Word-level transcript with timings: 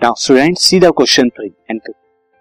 Now, 0.00 0.14
students, 0.14 0.62
see 0.62 0.78
the 0.78 0.92
question 0.92 1.28
three. 1.34 1.52
And 1.68 1.80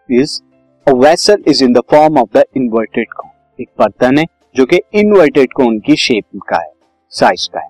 is 0.10 0.44
a 0.88 0.96
vessel 0.96 1.38
is 1.44 1.64
in 1.64 1.74
the 1.74 1.82
form 1.84 2.18
of 2.18 2.30
the 2.32 2.44
inverted 2.54 3.08
cone. 3.14 3.32
एक 3.60 3.70
बर्तन 3.80 4.18
है 4.18 4.26
जो 4.56 4.66
कि 4.66 4.80
inverted 4.94 5.54
कोन 5.54 5.80
की 5.80 5.96
shape 5.96 6.40
का 6.50 6.58
है 6.58 6.72
साइज़ 7.14 7.48
का 7.54 7.60
है। 7.60 7.70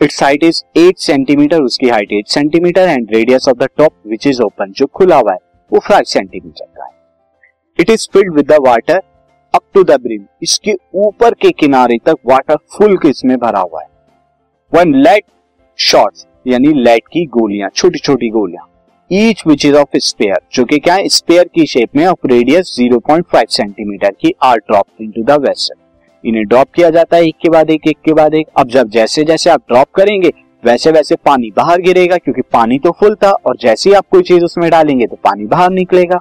इट्स 0.00 0.22
हाइट 0.22 0.44
इज़ 0.44 0.62
8 0.78 0.98
सेंटीमीटर 0.98 1.62
उसकी 1.62 1.88
height 1.88 2.12
8 2.12 2.28
centimetre 2.32 2.88
and 2.88 3.14
radius 3.14 3.48
of 3.48 3.56
the 3.58 3.68
top 3.78 3.94
which 4.06 4.26
is 4.26 4.42
open 4.42 4.72
जो 4.72 4.86
खुला 4.86 5.16
हुआ 5.16 5.32
है 5.32 5.38
वो 5.72 5.80
5 5.88 6.12
सेंटीमीटर 6.12 6.66
का 6.76 6.84
है। 6.84 6.92
It 7.78 7.90
is 7.90 8.08
filled 8.12 8.34
with 8.34 8.52
the 8.52 8.58
water 8.66 9.00
up 9.54 9.62
to 9.74 9.84
the 9.84 10.00
brim 10.02 10.26
इसके 10.42 10.76
ऊपर 11.06 11.34
के 11.34 11.50
किनारे 11.62 11.98
तक 12.06 12.16
वाटर 12.26 12.56
फुल 12.76 12.98
इसमें 13.06 13.36
भरा 13.38 13.60
हुआ 13.60 13.82
है। 13.82 13.88
वन 14.72 14.94
लेट 14.94 15.24
शॉर्ट्स 15.78 16.26
यानी 16.46 16.72
लेट 16.82 17.08
की 17.12 17.26
गोलियाँ 17.40 17.70
छोटी 17.74 17.98
छोटी 17.98 18.30
गोलियाँ। 18.30 18.68
Each 19.10 19.42
which 19.46 19.64
is 19.66 19.74
of 19.76 19.96
sphere 19.96 20.38
जो 20.52 20.64
कि 20.64 20.78
क्या 20.78 20.94
है? 20.94 21.08
स्पेयर 21.08 21.48
की 21.54 21.66
शेप 21.66 21.96
में 21.96 22.06
ऑफ़ 22.06 22.26
रेडियस 22.26 22.74
0.5 22.76 23.50
सेंटीमीटर 23.50 24.10
की 24.20 24.32
are 24.42 24.58
drop 24.58 24.86
into 25.00 25.22
the 25.22 25.40
vessel 25.40 25.74
इन्हें 26.24 26.44
ड्रॉप 26.44 26.68
किया 26.74 26.90
जाता 26.90 27.16
है 27.16 27.26
एक 27.26 27.34
के 27.42 27.48
बाद 27.48 27.70
एक 27.70 27.86
एक 27.88 27.96
के 28.04 28.12
बाद 28.12 28.34
एक। 28.34 28.46
अब 28.58 28.68
जब 28.68 28.90
जैसे 28.90 29.24
जैसे 29.24 29.50
आप 29.50 29.62
ड्रॉप 29.68 29.90
करेंगे, 29.94 30.32
वैसे 30.62 30.90
वैसे 30.90 31.16
पानी 31.16 31.50
बाहर 31.56 31.80
गिरेगा, 31.80 32.16
क्योंकि 32.16 32.42
पानी 32.42 32.78
तो 32.78 32.90
फुल 32.90 33.14
था, 33.14 33.30
और 33.30 33.56
जैसे 33.60 33.90
ही 33.90 33.96
आप 33.96 34.06
कोई 34.10 34.22
चीज़ 34.22 34.44
उसमें 34.44 34.70
डालेंगे 34.70 35.06
तो 35.06 35.16
पानी 35.24 35.46
बाहर 35.46 35.70
निकलेगा। 35.70 36.20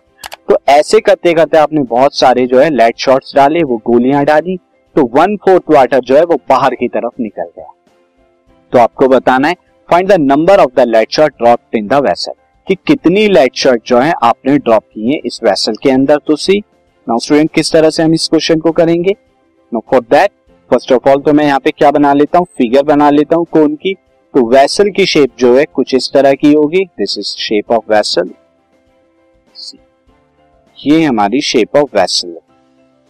तो 0.49 0.57
ऐसे 0.69 0.99
करते 0.99 1.33
करते 1.33 1.57
आपने 1.57 1.83
बहुत 1.85 2.15
सारे 2.15 2.45
जो 2.47 2.59
है 2.59 2.69
लेट 2.69 2.97
शॉट्स 2.97 3.35
डाले, 3.35 3.63
वो 3.63 3.81
गोलियाँ 3.85 4.25
डाली 4.25 4.57
तो 4.95 5.09
वन 5.15 5.35
फोर्थ 5.37 5.71
वाटर 5.71 5.99
जो 6.01 6.15
है, 6.15 6.23
वो 6.23 6.39
बाहर 6.49 6.75
की 6.75 6.87
तरफ़ 6.89 7.21
निकल 7.21 7.49
गया। 7.57 7.73
तो 8.73 8.79
आपको 8.79 9.07
बताना 9.07 9.47
है 9.47 9.55
find 9.89 10.11
the 10.11 10.19
number 10.21 10.59
of 10.59 10.75
the 10.75 10.87
lead 10.87 11.11
shot 11.11 11.31
drop 11.33 11.75
in 11.75 11.87
the 11.87 12.03
vessel 12.03 12.33
कि 12.67 12.75
कितनी 12.87 13.27
लाइट 13.27 13.55
शर्ट 13.55 13.81
जो 13.87 13.97
है 13.99 14.13
आपने 14.23 14.57
ड्रॉप 14.57 14.83
की 14.83 15.11
है 15.11 15.19
इस 15.25 15.39
वेसल 15.43 15.75
के 15.83 15.89
अंदर 15.91 16.17
तो 16.27 16.35
सी। 16.35 16.59
नाउ 17.07 17.19
स्टूडेंट 17.19 17.51
किस 17.53 17.71
तरह 17.71 17.89
से 17.89 18.03
हम 18.03 18.13
इस 18.13 18.27
क्वेश्चन 18.27 18.59
को 18.59 18.71
करेंगे? 18.71 19.11
Now 19.71 19.81
for 19.91 20.01
that 20.01 20.31
first 20.69 20.91
of 20.91 21.09
all 21.09 21.21
तो 21.21 21.33
मैं 21.33 21.45
यहाँ 21.45 21.59
पे 21.59 21.71
क्या 21.71 21.91
बना 21.91 22.13
लेता 22.13 22.39
हूँ? 22.39 22.47
फिगर 22.57 22.83
बना 22.85 23.09
लेता 23.09 23.35
हूँ 23.35 23.45
कौन 23.51 23.75
की। 23.75 23.93
तो 24.33 24.45
वेसल 24.49 24.89
की 24.91 25.05
शेप 25.05 25.35
जो 25.39 25.55
है 25.57 25.65
कुछ 25.65 25.93
इस 25.95 26.09
तरह 26.13 26.33
की 26.33 26.53
होगी। 26.53 26.83
This 26.99 27.17
is 27.17 27.35
shape 27.39 27.71
of 27.71 27.91
vessel 27.91 28.31
ये 30.77 31.03
हमारी 31.03 31.41
शेप 31.41 31.77
ऑफ़ 31.77 31.97
वेसल 31.97 32.29
है, 32.29 32.39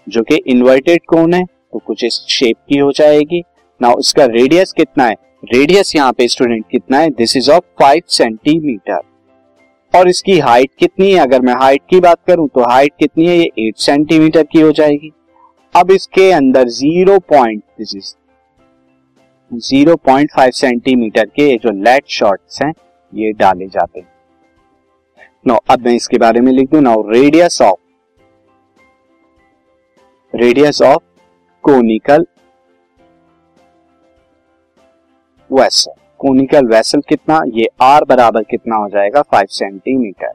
जो 0.08 0.24
कि 0.24 0.36
इन्वर्टेड 0.48 1.06
कौन 1.08 1.34
है 1.34 1.44
तो 1.46 1.80
कुछ 1.80 2.04
इस 2.04 2.20
शेप 2.30 2.58
की 2.70 2.78
हो 2.78 2.92
जाएगी। 2.92 3.44
नाउ 3.82 4.00
इसका 4.00 4.26
रेडियस 4.28 4.74
कितना 4.74 5.06
है? 5.06 5.16
रेडियस 5.46 5.96
यहाँ 5.96 6.12
पे 6.14 6.28
स्टूडेंट 6.28 6.66
कितना 6.72 6.98
है? 6.98 7.10
This 7.12 7.38
is 7.38 7.52
of 7.52 7.64
five 7.80 8.02
centimetre 8.10 9.02
और 9.94 10.08
इसकी 10.10 10.38
हाइट 10.40 10.70
कितनी 10.80 11.12
है? 11.12 11.20
अगर 11.20 11.42
मैं 11.42 11.54
हाइट 11.54 11.82
की 11.90 12.00
बात 12.00 12.18
करूँ 12.28 12.48
तो 12.48 12.64
हाइट 12.70 12.94
कितनी 13.00 13.28
है? 13.28 13.38
ये 13.38 13.68
एट 13.68 13.78
सेंटीमीटर 13.78 14.44
की 14.44 14.62
हो 14.62 14.72
जाएगी। 14.72 15.12
अब 15.76 15.92
इसके 15.92 16.32
अंदर 16.32 16.68
zero 16.70 17.18
point 17.30 17.64
this 17.78 17.96
is 17.96 18.14
zero 19.52 19.96
point 20.06 20.32
five 20.36 20.52
centimetre 20.52 21.26
के 21.26 21.56
जो 21.58 21.72
लेट 21.84 22.08
शॉर्ट्स 22.10 22.62
हैं, 22.62 22.72
ये 23.14 23.32
डाले 23.34 23.68
जाते 23.68 24.00
हैं। 24.00 24.08
नो 25.48 25.56
अब 25.70 25.86
मैं 25.86 25.94
इसके 25.94 26.18
बारे 26.18 26.42
में 26.42 26.52
लिख 26.52 26.70
दू। 26.72 26.80
Now 26.80 27.02
radius 27.10 27.62
of 27.62 27.80
radius 30.34 30.82
of 30.82 31.02
conical 31.64 32.26
vessel 35.50 35.92
conical 36.24 36.66
vessel 36.68 37.02
कितना, 37.10 37.40
ये 37.54 37.66
आर 37.82 38.04
बराबर 38.10 38.44
कितना 38.44 38.76
हो 38.76 38.88
जाएगा 38.90 39.22
फाइव 39.22 39.48
सेंटीमीटर 39.52 40.32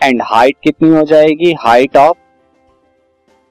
एंड 0.00 0.22
हाइट 0.22 0.56
कितनी 0.64 0.88
हो 0.90 1.02
जाएगी? 1.02 1.52
Height 1.60 1.96
of 1.96 2.16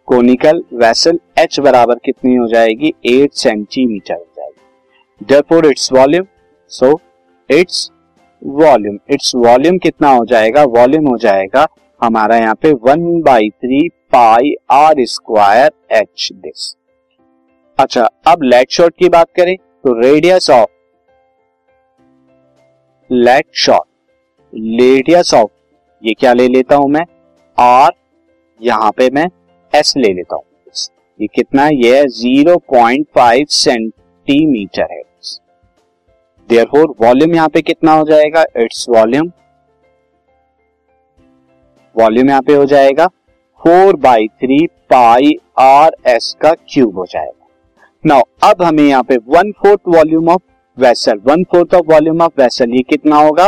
conical 0.08 0.62
vessel 0.74 1.20
H 1.40 1.60
बराबर 1.60 2.00
कितनी 2.06 2.36
हो 2.36 2.48
जाएगी? 2.48 2.94
एट 3.06 3.34
सेंटीमीटर 3.34 4.14
हो 4.14 4.26
जाएगी. 4.38 5.26
Therefore 5.26 5.68
its 5.68 5.92
volume 5.94 6.26
so 6.72 6.92
its 7.50 7.90
volume 8.42 9.00
its 9.10 9.32
volume 9.38 9.78
कितना 9.78 10.10
हो 10.10 10.26
जाएगा? 10.26 10.64
वॉल्यूम 10.78 11.08
हो 11.08 11.18
जाएगा 11.18 11.68
हमारा 12.02 12.38
यहाँ 12.38 12.56
पे 12.62 12.74
one 12.84 13.22
by 13.22 13.50
three 13.52 13.88
pi 14.12 14.56
R 14.74 15.06
square 15.08 15.72
H 15.94 16.30
this 16.36 16.74
अच्छा 17.78 18.10
अब 18.28 18.44
लेट 18.44 18.72
शॉर्ट 18.72 18.98
की 19.00 19.10
बात 19.10 19.28
करें 19.36 19.56
तो 19.56 20.00
radius 20.02 20.50
of 20.50 20.70
lead 23.10 23.46
shot 23.56 23.88
radius 24.54 25.34
of 25.34 25.50
ये 26.04 26.14
क्या 26.20 26.34
ले 26.34 26.48
लेता 26.48 26.76
हूँ 26.76 26.90
मैं? 26.90 27.04
आर 27.58 27.92
यहाँ 28.62 28.92
पे 28.92 29.10
मैं 29.14 29.26
एस 29.74 29.94
ले 29.98 30.14
लेता 30.14 30.36
हूँ. 30.36 30.44
ये 31.20 31.28
कितना? 31.28 31.68
ये 31.68 32.06
ज़ीरो 32.10 32.58
पॉइंट 32.72 33.06
फाइव 33.16 33.46
सेंटीमीटर 33.50 34.92
है. 34.92 35.02
देयरफॉर 36.50 36.94
वॉल्यूम 37.02 37.36
यहाँ 37.36 37.50
पे 37.50 37.62
कितना 37.62 37.94
हो 37.94 38.04
जाएगा? 38.06 38.44
इट्स 38.58 38.86
वॉल्यूम 38.90 39.32
वॉल्यूम 41.96 42.30
यहाँ 42.30 42.42
पे 42.42 42.54
हो 42.54 42.66
जाएगा 42.66 43.08
four 43.62 43.96
by 43.98 44.28
three 44.28 44.66
pi 44.90 45.32
R 45.60 45.96
S 46.08 46.36
का 46.42 46.52
क्यूब 46.70 46.98
हो 46.98 47.06
जाएगा. 47.06 47.48
नाउ 48.04 48.22
अब 48.44 48.62
हमें 48.64 48.84
यहाँ 48.84 49.04
पे 49.04 49.18
one 49.28 49.52
fourth 49.60 49.82
volume 49.88 50.30
of 50.30 50.42
vessel 50.78 51.20
one 51.26 51.44
fourth 51.44 51.74
of 51.76 51.86
volume 51.88 52.22
of 52.22 52.42
vessel 52.42 52.72
ये 52.76 52.82
कितना 52.90 53.16
होगा? 53.18 53.48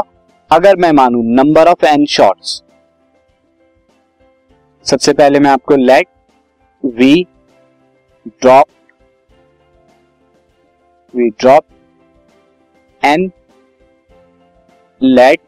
अगर 0.51 0.75
मैं 0.75 0.91
मानू 0.93 1.21
नंबर 1.35 1.67
ऑफ़ 1.67 1.85
एन 1.85 2.05
शॉर्ट्स 2.07 2.61
सबसे 4.85 5.13
पहले 5.13 5.39
मैं 5.39 5.49
आपको 5.51 5.75
let 5.75 6.07
we 6.83 7.25
drop 8.25 8.67
we 11.13 11.29
drop 11.29 11.63
N 13.03 13.29
lead 15.01 15.39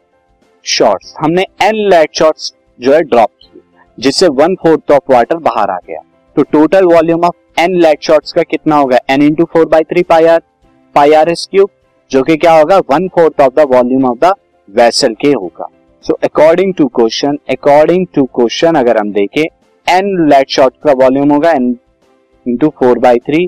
shots 0.64 1.14
हमने 1.20 1.42
एन 1.62 1.76
लेट 1.90 2.14
शॉर्ट्स 2.14 2.52
जो 2.80 2.92
है 2.94 3.00
ड्रॉप 3.02 3.30
किए, 3.42 3.60
जिससे 3.98 4.28
वन 4.28 4.54
फोर्थ 4.56 4.92
ऑफ़ 4.92 5.12
वाटर 5.12 5.36
बाहर 5.38 5.70
आ 5.70 5.78
गया। 5.78 6.00
तो 6.36 6.42
total 6.52 6.84
volume 6.86 7.24
of 7.24 7.60
N 7.60 7.80
lead 7.82 8.02
shots 8.02 8.32
का 8.32 8.42
कितना 8.42 8.76
होगा? 8.76 8.98
N 9.10 9.22
into 9.22 9.44
four 9.52 9.66
by 9.68 9.84
three 9.84 10.02
pi 10.04 10.26
R 10.26 10.42
pi 10.94 11.12
R 11.12 11.28
S 11.28 11.46
cube 11.50 11.70
जो 12.10 12.22
कि 12.22 12.36
क्या 12.36 12.52
होगा? 12.52 12.78
One 12.90 13.08
fourth 13.08 13.40
of 13.40 13.54
the 13.54 13.66
volume 13.72 14.04
of 14.04 14.18
the 14.18 14.32
vessel 14.68 15.14
के 15.20 15.28
होगा। 15.32 15.66
So 16.04 16.14
according 16.24 16.72
to 16.74 16.86
question 16.96 17.38
according 17.50 18.06
to 18.14 18.24
question 18.34 18.74
अगर 18.74 18.98
हम 18.98 19.12
देखें 19.12 19.42
एन 19.86 20.28
लेट 20.28 20.50
शॉर्ट 20.50 20.74
का 20.84 20.92
वॉल्यूम 21.02 21.32
होगा 21.32 21.50
N 21.50 21.76
into 22.46 22.68
four 22.78 22.98
by 22.98 23.18
three 23.26 23.46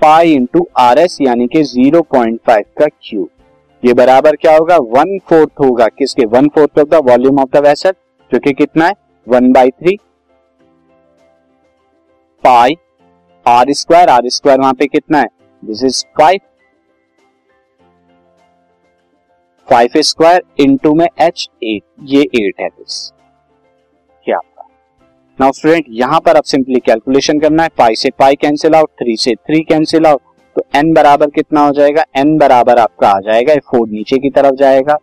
pi 0.00 0.32
into 0.32 0.66
R 0.78 0.98
S 0.98 1.18
यानी 1.22 1.46
कि 1.46 1.62
ज़ीरो 1.64 2.00
पॉइंट 2.12 2.40
फाइव 2.46 2.64
का 2.78 2.86
क्यूब 2.86 3.28
ये 3.82 3.92
बराबर 3.94 4.36
क्या 4.36 4.56
होगा? 4.56 4.76
वन 4.76 5.18
फोर्थ 5.28 5.60
होगा। 5.60 5.86
किसके? 5.88 6.24
One 6.26 6.48
fourth 6.48 6.78
of 6.78 6.88
the 6.88 7.00
volume 7.08 7.38
of 7.40 7.50
the 7.52 7.66
vessel 7.66 7.92
जो 8.30 8.38
कि 8.38 8.52
कितना 8.52 8.86
है? 8.86 8.94
One 9.26 9.52
by 9.52 9.70
three 9.70 9.96
pi 12.44 12.76
R 13.46 13.72
square 13.74 14.08
R 14.08 14.28
square 14.28 14.60
वहाँ 14.60 14.74
पे 14.74 14.86
कितना 14.86 15.18
है? 15.18 15.28
This 15.62 15.84
is 15.84 16.04
five 16.18 16.40
five 19.68 20.00
square 20.00 20.42
into 20.60 20.92
में 20.94 21.06
एच 21.06 21.48
एट, 21.62 21.82
ये 22.02 22.22
एट 22.22 22.60
है 22.60 22.68
दिस 22.68 23.10
क्या 24.26 24.36
आपका 24.36 24.68
नाउ 25.38 25.52
स्टूडेंट 25.52 25.86
यहाँ 25.90 26.20
पर 26.20 26.36
अब 26.36 26.44
सिंपली 26.44 26.80
कैलकुलेशन 26.80 27.40
करना 27.40 27.62
है 27.62 27.68
फाइव 27.78 27.94
से 27.94 28.10
पाई 28.18 28.34
कैंसिल 28.34 28.74
आउट 28.74 28.90
थ्री 29.00 29.16
से 29.16 29.34
थ्री 29.36 29.60
कैंसिल 29.62 30.06
आउट 30.06 30.20
तो 30.56 30.62
एन 30.76 30.92
बराबर 30.94 31.30
कितना 31.30 31.60
हो 31.60 31.72
जाएगा? 31.72 32.02
एन 32.16 32.36
बराबर 32.38 32.78
आपका 32.78 33.08
आ 33.08 33.20
जाएगा 33.20 33.54
फोर 33.70 33.88
नीचे 33.88 34.18
की 34.18 34.30
तरफ़ 34.30 34.54
जाएगा. 34.54 34.94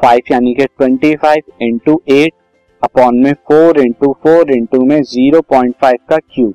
फाइव 0.00 0.32
यानी 0.32 0.54
कि 0.54 0.64
twenty 0.66 1.14
five 1.16 1.52
into 1.62 2.00
eight 2.10 2.32
upon 2.82 3.18
में 3.18 3.32
फोर 3.48 3.80
इंटू 3.80 4.12
फोर 4.22 4.50
इंटू 4.52 4.84
में 4.84 5.00
ज़ीरो 5.02 5.40
पॉइंट 5.50 5.74
फाइव 5.80 5.98
का 6.10 6.16
क्यूब 6.16 6.54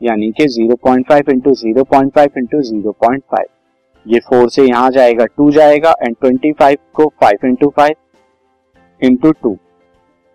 यानी 0.00 0.30
कि 0.32 0.46
zero 0.48 0.76
point 0.84 1.08
five 1.08 1.30
into 1.30 1.54
zero 1.54 1.84
point 1.84 2.12
five 2.14 2.38
into 2.38 2.62
zero 2.62 2.92
point 3.00 3.22
five 3.30 3.46
ये 4.06 4.18
फोर 4.20 4.48
से 4.50 4.62
यहाँ 4.62 4.90
जाएगा, 4.90 5.24
टू 5.26 5.50
जाएगा 5.50 5.94
एंड 6.02 6.16
ट्वेंटी 6.20 6.52
फाइव 6.52 6.78
को 6.94 7.06
five 7.20 7.46
into 7.46 7.68
five 7.76 7.94
into 9.02 9.32
two 9.32 9.56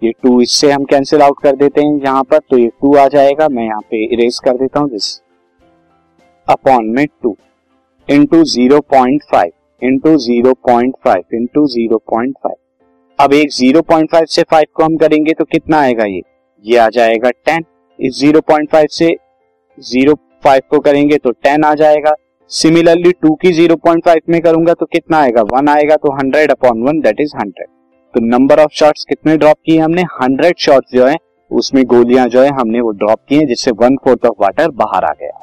ये 0.01 0.11
टू 0.23 0.39
इससे 0.41 0.71
हम 0.71 0.83
कैंसिल 0.85 1.21
आउट 1.21 1.41
कर 1.43 1.55
देते 1.55 1.81
हैं 1.81 1.99
यहाँ 2.03 2.23
पर 2.23 2.39
तो 2.49 2.57
ये 2.57 2.67
टू 2.81 2.95
आ 2.95 3.07
जाएगा, 3.07 3.47
मैं 3.49 3.63
यहाँ 3.63 3.81
पे 3.81 4.03
इरेज 4.05 4.39
कर 4.45 4.57
देता 4.57 4.79
हूँ 4.79 4.89
दिस 4.89 5.19
अपॉन 6.47 6.89
में 6.95 7.05
two 7.23 7.35
into 8.07 8.43
zero 8.45 8.79
point 8.91 9.23
five 9.31 9.51
into 9.81 10.15
zero 10.17 10.53
point 10.67 10.95
five 11.05 11.35
into 11.35 11.65
zero 11.67 11.97
point 12.11 12.35
five 12.43 12.55
अब 13.19 13.33
एक 13.33 13.51
ज़ीरो 13.51 13.81
पॉइंट 13.83 14.11
फाइव 14.11 14.25
से 14.25 14.43
फाइव 14.43 14.65
को 14.75 14.83
हम 14.83 14.97
करेंगे 14.97 15.33
तो 15.33 15.45
कितना 15.45 15.79
आएगा 15.79 16.05
ये? 16.05 16.21
ये 16.65 16.77
आ 16.77 16.87
जाएगा 16.89 17.29
टेन 17.29 17.65
इस 17.99 18.19
ज़ीरो 18.19 18.41
पॉइंट 18.41 18.69
फाइव 18.71 18.87
से 18.91 19.15
ज़ीरो 19.77 20.13
फाइव 20.43 20.61
को 20.69 20.79
करेंगे 20.79 21.17
तो 21.17 21.31
टेन 21.33 21.63
आ 21.63 21.73
जाएगा. 21.75 22.13
सिमिलरली 22.51 23.11
टू 23.11 23.33
की 23.35 23.51
ज़ीरो 23.51 23.75
पॉइंट 23.75 24.03
फाइव 24.05 24.21
में 24.29 24.39
करूँगा 24.41 24.73
तो 24.73 24.85
कितना 24.85 25.17
आएगा? 25.17 25.41
वन 25.43 25.69
आएगा 25.69 25.95
तो 25.95 26.11
hundred 26.13 26.51
upon 26.51 26.83
one 26.83 26.99
that 27.01 27.21
is 27.21 27.35
hundred 27.37 27.67
तो 28.13 28.25
नंबर 28.27 28.59
ऑफ़ 28.59 28.73
शॉट्स 28.73 29.03
कितने 29.03 29.37
ड्रॉप 29.37 29.57
किए 29.65 29.79
हमने? 29.79 30.01
हंड्रेड 30.13 30.55
शॉट्स 30.57 30.93
जो 30.93 31.05
है, 31.05 31.15
उसमें 31.51 31.83
गोलियाँ 31.85 32.27
जो 32.27 32.41
है, 32.41 32.49
हमने 32.51 32.81
वो 32.81 32.91
ड्रॉप 32.93 33.19
की 33.29 33.35
हैं, 33.35 33.47
जिससे 33.47 33.71
वन 33.73 33.95
फोर्थ 34.03 34.25
ऑफ़ 34.25 34.41
वाटर 34.41 34.71
बाहर 34.73 35.05
आ 35.05 35.11
गया। 35.13 35.41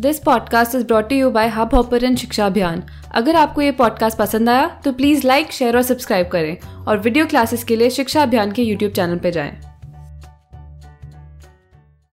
This 0.00 0.18
podcast 0.20 0.74
is 0.74 0.86
brought 0.86 1.12
you 1.12 1.30
by 1.30 1.48
Hubhopper 1.74 2.14
Shiksha 2.16 2.46
Abhiyan 2.46 2.82
अगर 3.14 3.36
आपको 3.36 3.62
ये 3.62 3.72
पॉडकास्ट 3.72 4.18
पसंद 4.18 4.48
आया 4.48 4.68
तो 4.84 4.92
प्लीज़ 4.92 5.26
लाइक 5.26 5.52
शेयर 5.52 5.76
और 5.76 5.82
सब्सक्राइब 5.82 6.28
करें। 6.28 6.56
और 6.86 6.98
वीडियो 6.98 7.26
क्लासेस 7.26 7.64
के 7.64 7.76
लिए 7.76 7.90
शिक्षा 7.90 8.22
अभियान 8.22 8.52
के 8.52 8.62
यूट्यूब 8.62 8.92
चैनल 8.92 9.18
पर 9.18 9.30
जाएँ। 9.30 9.52